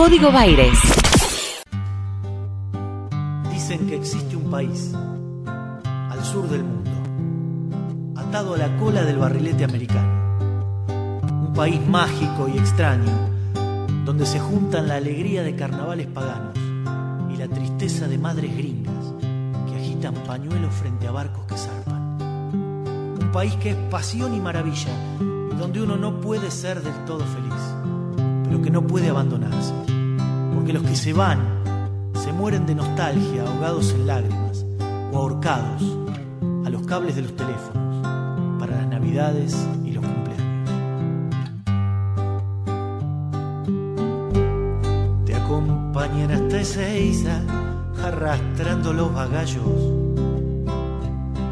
[0.00, 0.78] Código Baires.
[3.52, 4.94] Dicen que existe un país
[5.44, 6.90] al sur del mundo,
[8.16, 10.38] atado a la cola del barrilete americano.
[10.88, 13.12] Un país mágico y extraño,
[14.06, 16.56] donde se juntan la alegría de carnavales paganos
[17.30, 19.12] y la tristeza de madres gringas
[19.68, 22.16] que agitan pañuelos frente a barcos que zarpan.
[23.20, 27.22] Un país que es pasión y maravilla, y donde uno no puede ser del todo
[27.26, 27.74] feliz,
[28.44, 29.74] pero que no puede abandonarse,
[30.70, 31.40] porque los que se van
[32.14, 34.64] se mueren de nostalgia, ahogados en lágrimas
[35.12, 35.82] o ahorcados
[36.64, 38.06] a los cables de los teléfonos
[38.58, 40.70] para las navidades y los cumpleaños.
[45.26, 47.42] Te acompañan hasta Ezeiza
[48.04, 49.64] arrastrando los bagallos.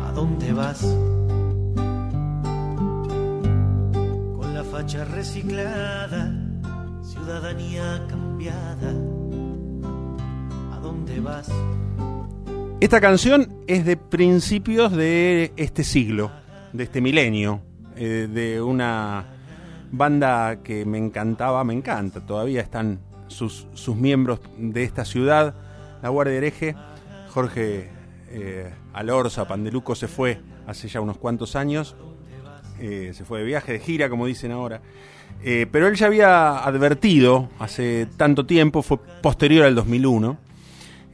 [0.07, 0.80] ¿A dónde vas?
[4.37, 6.32] Con la facha reciclada,
[7.02, 9.08] ciudadanía cambiada.
[12.80, 16.30] Esta canción es de principios de este siglo,
[16.73, 17.60] de este milenio,
[17.97, 19.27] eh, de una
[19.91, 25.55] banda que me encantaba, me encanta, todavía están sus, sus miembros de esta ciudad,
[26.02, 26.77] la Guardia Hereje,
[27.30, 27.91] Jorge
[28.30, 31.97] eh, Alorza, Pandeluco se fue hace ya unos cuantos años,
[32.80, 34.80] eh, se fue de viaje, de gira, como dicen ahora,
[35.43, 40.37] eh, pero él ya había advertido hace tanto tiempo, fue posterior al 2001,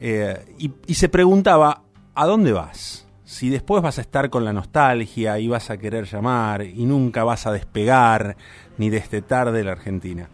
[0.07, 1.81] eh, y, se preguntaba,
[2.13, 3.07] ¿a dónde vas?
[3.23, 7.23] Si después vas a estar con la nostalgia y vas a querer llamar y nunca
[7.23, 8.37] vas a despegar
[8.77, 10.29] ni destetar de la Argentina.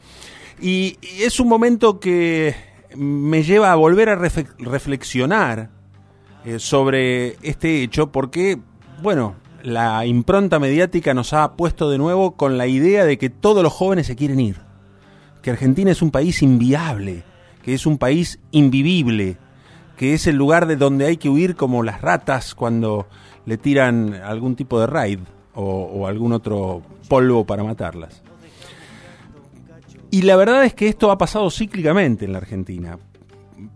[0.59, 2.53] Y, es un momento que
[2.97, 5.69] me lleva a volver a reflexionar
[6.43, 8.59] eh, sobre este hecho porque,
[9.01, 13.63] bueno, la impronta mediática nos ha puesto de nuevo con la idea de que todos
[13.63, 14.57] los jóvenes se quieren ir,
[15.41, 17.23] que Argentina es un país inviable,
[17.63, 19.37] que es un país invivible,
[20.01, 23.05] que es el lugar de donde hay que huir como las ratas cuando
[23.45, 25.19] le tiran algún tipo de raid
[25.53, 28.23] o, o algún otro polvo para matarlas.
[30.09, 32.97] Y la verdad es que esto ha pasado cíclicamente en la Argentina,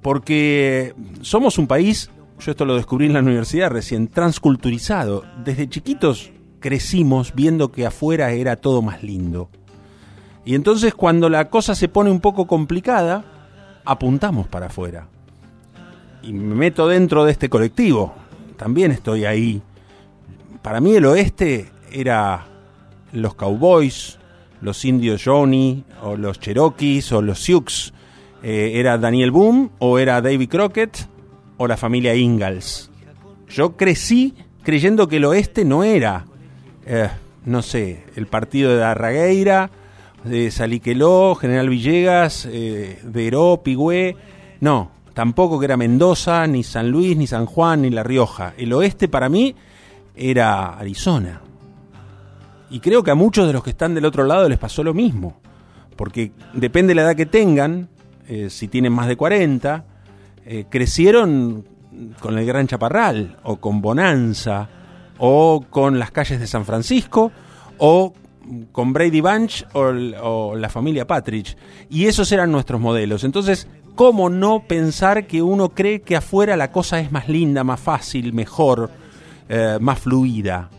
[0.02, 2.10] porque somos un país,
[2.40, 5.26] yo esto lo descubrí en la universidad recién, transculturizado.
[5.44, 9.52] Desde chiquitos crecimos viendo que afuera era todo más lindo.
[10.44, 13.24] Y entonces cuando la cosa se pone un poco complicada,
[13.86, 15.10] apuntamos para afuera.
[16.26, 18.14] Y me meto dentro de este colectivo.
[18.58, 19.62] También estoy ahí.
[20.64, 22.48] Para mí el oeste era
[23.12, 24.18] los cowboys,
[24.62, 27.94] los indios Johnny, o los Cherokees, o los Sioux.
[28.42, 31.08] Eh, ¿Era Daniel Boone, o era David Crockett,
[31.58, 32.90] o la familia Ingalls?
[33.48, 36.26] Yo crecí creyendo que el oeste no era,
[36.88, 37.10] eh,
[37.46, 39.70] no sé, el partido de Arragueira,
[40.24, 44.16] de Saliqueló, General Villegas, eh, Veró, Pigüé.
[44.60, 48.54] No, tampoco que era Mendoza, ni San Luis, ni San Juan, ni La Rioja.
[48.58, 49.56] El oeste para mí
[50.14, 51.42] era Arizona.
[52.70, 54.94] Y creo que a muchos de los que están del otro lado les pasó lo
[54.94, 55.40] mismo.
[55.96, 57.88] Porque depende de la edad que tengan,
[58.28, 59.86] eh, si tienen más de 40,
[60.46, 61.66] eh, crecieron
[62.20, 64.68] con el Gran Chaparral, o con Bonanza,
[65.18, 67.32] o con las calles de San Francisco,
[67.78, 68.14] o
[68.74, 71.56] con Brady Bunch o, o la familia Patridge.
[71.90, 73.24] Y esos eran nuestros modelos.
[73.24, 77.80] Entonces, ¿cómo no pensar que uno cree que afuera la cosa es más linda, más
[77.80, 78.92] fácil, mejor,
[79.50, 80.70] eh, más fluida?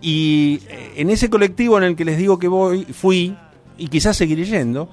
[0.00, 3.36] Y eh, en ese colectivo en el que les digo que voy, fui,
[3.78, 4.88] y quizás seguiré yendo,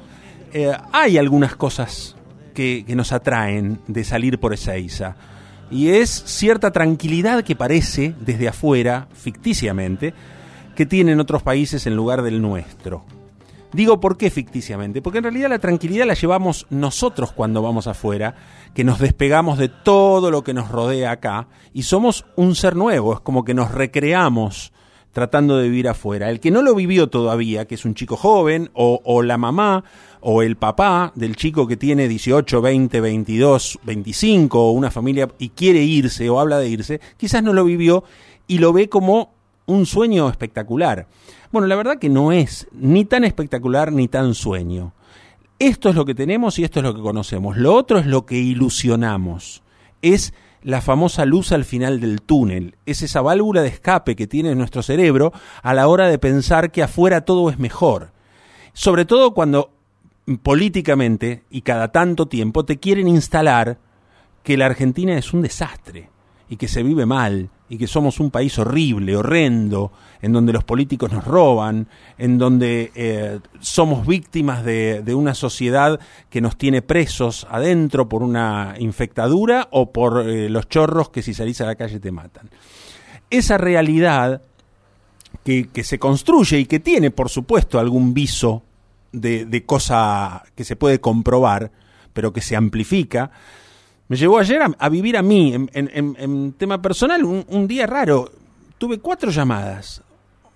[0.53, 2.15] eh, hay algunas cosas
[2.53, 5.15] que, que nos atraen de salir por Ezeiza.
[5.69, 10.13] Y es cierta tranquilidad que parece, desde afuera, ficticiamente,
[10.75, 13.05] que tienen otros países en lugar del nuestro.
[13.73, 18.35] Digo por qué ficticiamente, porque en realidad la tranquilidad la llevamos nosotros cuando vamos afuera,
[18.75, 23.13] que nos despegamos de todo lo que nos rodea acá y somos un ser nuevo,
[23.13, 24.73] es como que nos recreamos
[25.11, 26.29] tratando de vivir afuera.
[26.29, 29.83] El que no lo vivió todavía, que es un chico joven, o, o la mamá,
[30.21, 35.49] o el papá del chico que tiene 18, 20, 22, 25, o una familia y
[35.49, 38.03] quiere irse o habla de irse, quizás no lo vivió
[38.47, 39.33] y lo ve como
[39.65, 41.07] un sueño espectacular.
[41.51, 44.93] Bueno, la verdad que no es ni tan espectacular ni tan sueño.
[45.59, 47.57] Esto es lo que tenemos y esto es lo que conocemos.
[47.57, 49.63] Lo otro es lo que ilusionamos.
[50.01, 52.75] Es la famosa luz al final del túnel.
[52.85, 55.31] Es esa válvula de escape que tiene nuestro cerebro
[55.61, 58.11] a la hora de pensar que afuera todo es mejor.
[58.73, 59.71] Sobre todo cuando
[60.41, 63.77] políticamente y cada tanto tiempo te quieren instalar
[64.41, 66.09] que la Argentina es un desastre
[66.53, 69.91] y que se vive mal y que somos un país horrible, horrendo,
[70.21, 71.87] en donde los políticos nos roban,
[72.19, 78.75] en donde eh, somos víctimas de, una sociedad que nos tiene presos adentro por una
[78.77, 82.51] infectadura o por eh, los chorros que si salís a la calle te matan.
[83.31, 84.43] Esa realidad
[85.43, 88.61] que, se construye y que tiene, por supuesto, algún viso
[89.11, 91.71] de, cosa que se puede comprobar,
[92.13, 93.31] pero que se amplifica,
[94.07, 98.31] me llevó ayer a, vivir a mí, en, tema personal, un, día raro.
[98.77, 100.03] Tuve cuatro llamadas.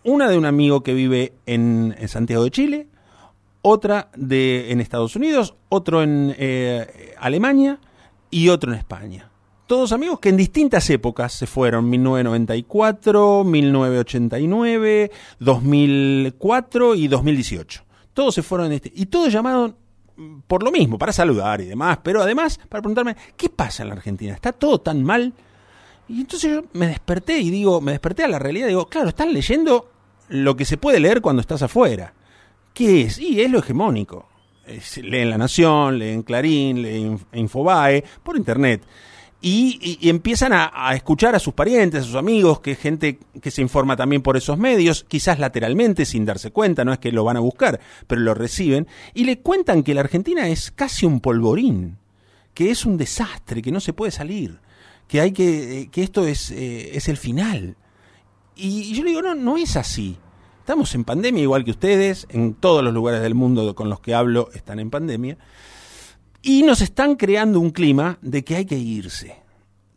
[0.04, 2.88] Una de un amigo que vive en, Santiago de Chile,
[3.62, 7.80] otra de en Estados Unidos, otro en eh, Alemania
[8.30, 9.30] y otro en España.
[9.66, 17.84] Todos amigos que en distintas épocas se fueron, 1994, 1989, 2004 y 2018.
[18.14, 19.76] Todos se fueron en este, y todos llamaron
[20.48, 23.96] por lo mismo, para saludar y demás, pero además para preguntarme, ¿qué pasa en la
[23.96, 24.34] Argentina?
[24.34, 25.34] ¿Está todo tan mal?
[26.10, 29.34] Y entonces yo me desperté y digo, me desperté a la realidad digo, claro, están
[29.34, 29.90] leyendo
[30.30, 32.14] lo que se puede leer cuando estás afuera.
[32.74, 33.20] ¿Qué es?
[33.20, 34.28] Y es lo hegemónico.
[35.02, 38.84] leen La Nación, leen Clarín, leen Infobae, por internet
[39.40, 43.96] y, empiezan a, escuchar a sus parientes, a sus amigos, que gente que se informa
[43.96, 47.42] también por esos medios, quizás lateralmente, sin darse cuenta, no es que lo van a
[47.42, 51.98] buscar, pero lo reciben, y le cuentan que la Argentina es casi un polvorín,
[52.54, 54.60] que es un desastre, que no se puede salir,
[55.08, 57.76] que hay que, eh, que esto es, eh, es el final.
[58.56, 60.18] Y, yo le digo, no, no es así.
[60.60, 64.16] Estamos en pandemia igual que ustedes, en todos los lugares del mundo con los que
[64.16, 65.38] hablo están en pandemia.
[66.48, 69.36] Y nos están creando un clima de que hay que irse,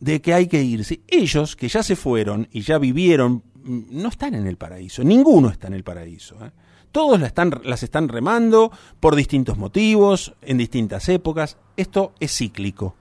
[0.01, 0.99] de que hay que irse.
[1.07, 5.67] Ellos, que ya se fueron y ya vivieron, no están en el paraíso, ninguno está
[5.67, 6.35] en el paraíso.
[6.45, 6.51] ¿eh?
[6.91, 8.69] Todos las están remando
[8.99, 11.55] por distintos motivos, en distintas épocas.
[11.77, 12.97] Esto es cíclico.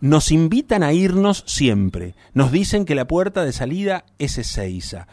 [0.00, 2.14] Nos invitan a irnos siempre.
[2.32, 5.06] Nos dicen que la puerta de salida es Ezeiza.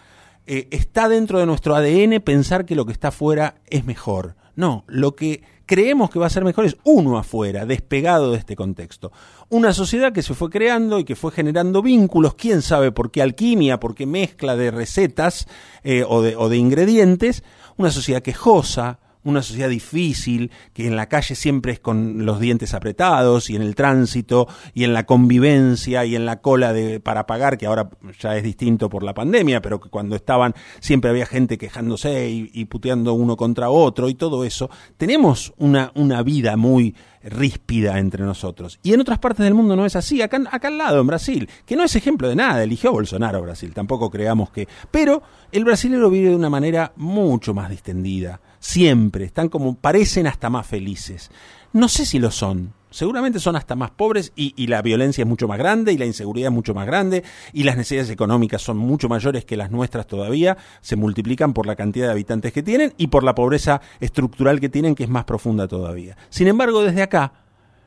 [0.47, 4.38] Eh, está dentro de nuestro ADN pensar que lo que está afuera es mejor.
[4.55, 8.55] No, lo que creemos que va a ser mejor es uno afuera, despegado de este
[8.55, 9.11] contexto.
[9.50, 13.21] Una sociedad que se fue creando y que fue generando vínculos, quién sabe por qué
[13.21, 15.47] alquimia, por qué mezcla de recetas
[15.83, 17.44] eh, o, de, o de ingredientes,
[17.77, 22.74] una sociedad quejosa, una sociedad difícil, que en la calle siempre es con los dientes
[22.74, 27.25] apretados, y en el tránsito, y en la convivencia, y en la cola de, para
[27.25, 27.90] pagar, que ahora
[28.20, 32.66] ya es distinto por la pandemia, pero que cuando estaban siempre había gente quejándose y,
[32.66, 34.70] puteando uno contra otro y todo eso.
[34.98, 38.80] Tenemos una, una vida muy ríspida entre nosotros.
[38.84, 40.22] Y en otras partes del mundo no es así.
[40.22, 43.74] Acá, acá al lado, en Brasil, que no es ejemplo de nada, eligió Bolsonaro Brasil,
[43.74, 44.68] tampoco creamos que...
[44.92, 50.50] Pero el brasilero vive de una manera mucho más distendida siempre, están como, parecen hasta
[50.50, 51.30] más felices.
[51.74, 55.50] No sé si lo son, seguramente son hasta más pobres y, la violencia es mucho
[55.50, 59.10] más grande y la inseguridad es mucho más grande y las necesidades económicas son mucho
[59.10, 63.07] mayores que las nuestras todavía, se multiplican por la cantidad de habitantes que tienen y
[63.07, 66.15] por la pobreza estructural que tienen que es más profunda todavía.
[66.30, 67.33] Sin embargo, desde acá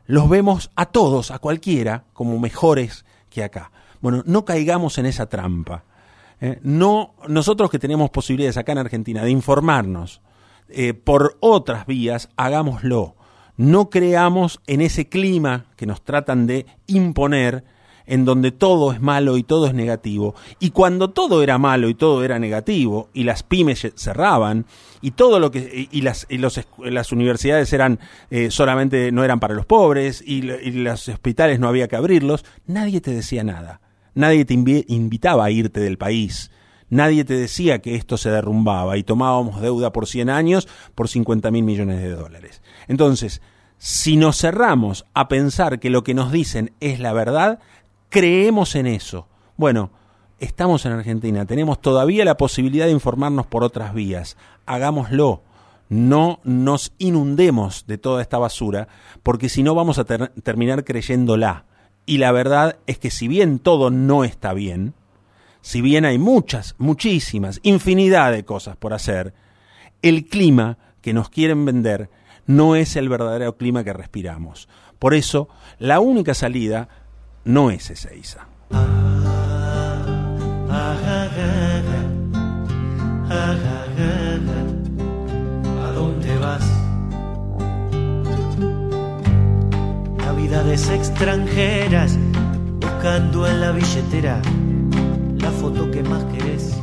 [0.05, 3.73] los vemos a todos, a cualquiera, como mejores que acá.
[4.03, 5.85] Bueno, no caigamos en esa trampa.
[6.43, 6.59] ¿eh?
[6.63, 10.21] no, nosotros que tenemos posibilidades acá en Argentina de informarnos,
[10.69, 13.15] eh, por otras vías, hagámoslo.
[13.57, 17.65] No creamos en ese clima que nos tratan de imponer,
[18.07, 20.35] en donde todo es malo y todo es negativo.
[20.61, 24.67] Y cuando todo era malo y todo era negativo, y las pymes cerraban,
[25.01, 26.27] y todo lo que y las,
[26.79, 27.99] las universidades eran
[28.31, 32.45] eh, solamente no eran para los pobres, y, y los hospitales no había que abrirlos,
[32.67, 33.81] nadie te decía nada.
[34.15, 36.51] Nadie te invitaba a irte del país
[36.89, 41.51] Nadie te decía que esto se derrumbaba y tomábamos deuda por 100 años por 50
[41.51, 42.63] mil millones de dólares.
[42.87, 43.43] Entonces,
[43.79, 47.59] si nos cerramos a pensar que lo que nos dicen es la verdad,
[48.09, 49.27] creemos en eso.
[49.57, 49.91] Bueno,
[50.39, 54.37] estamos en Argentina, tenemos todavía la posibilidad de informarnos por otras vías.
[54.65, 55.43] Hagámoslo.
[55.89, 58.89] No nos inundemos de toda esta basura,
[59.23, 61.65] porque si no vamos a terminar creyéndola.
[62.07, 64.95] Y la verdad es que si bien todo no está bien,
[65.67, 69.35] si bien hay muchas, muchísimas, infinidad de cosas por hacer,
[70.01, 72.09] el clima que nos quieren vender
[72.47, 74.69] no es el verdadero clima que respiramos.
[75.01, 75.49] Por eso,
[75.81, 76.89] la única salida
[77.43, 78.47] no es Ezeiza.
[78.71, 78.87] ¿A
[85.97, 86.65] dónde vas?
[90.19, 92.17] Navidades extranjeras,
[92.79, 94.41] buscando en la billetera
[95.67, 96.81] foto que más querés.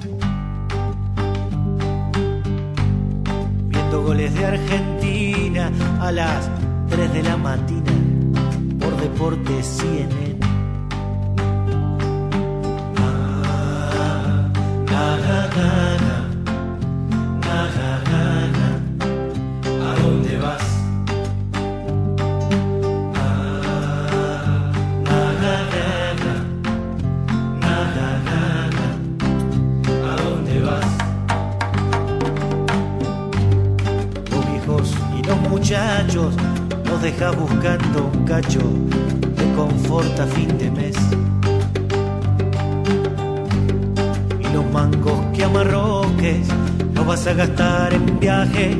[3.70, 5.72] Viendo goles de Argentina
[6.02, 6.50] a las
[6.90, 7.94] 3 de la mañana
[8.82, 10.34] por Deporte CNN.
[37.04, 38.62] Deja buscando un cacho
[39.36, 40.96] de confort a fin de mes.
[44.40, 46.48] Y los mangos que amarroques
[46.94, 48.78] no vas a gastar en viaje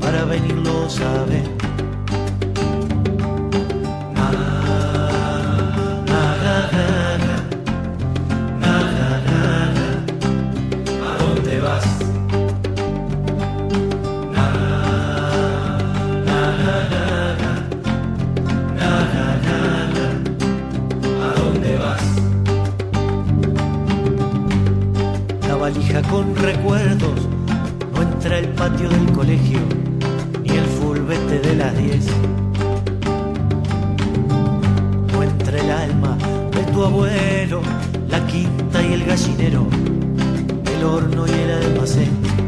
[0.00, 1.53] para venirlos a ver.
[26.10, 27.28] Con recuerdos
[27.94, 29.58] no entra el patio del colegio
[30.42, 32.06] ni el fulbete de las 10.
[35.12, 36.16] No entra el alma
[36.52, 37.60] de tu abuelo,
[38.08, 39.66] la quinta y el gallinero,
[40.76, 42.43] el horno y el almacén.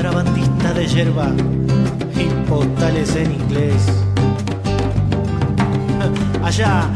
[0.00, 1.28] Contrabandista de yerba
[2.16, 3.86] y postales en inglés.
[6.42, 6.88] Allá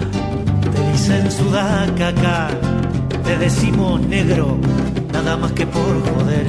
[0.74, 2.48] te dicen sudaca, acá
[3.22, 4.56] te decimos negro,
[5.12, 6.46] nada más que por joder.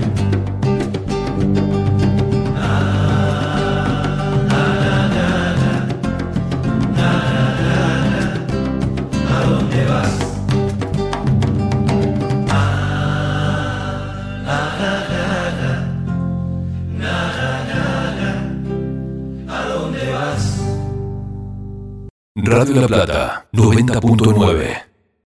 [22.56, 24.95] Radio La Plata 90.9